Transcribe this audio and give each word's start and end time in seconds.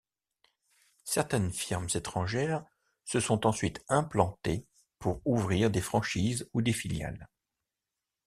Certaines 1.03 1.51
firmes 1.53 1.87
étrangères 1.93 2.65
se 3.05 3.19
sont 3.19 3.45
ensuite 3.45 3.85
implantées 3.87 4.65
pour 4.97 5.21
ouvrir 5.25 5.69
des 5.69 5.79
franchises 5.79 6.49
ou 6.55 6.63
des 6.63 6.73
filiales. 6.73 7.29